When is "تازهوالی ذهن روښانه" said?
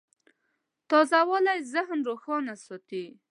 0.89-2.53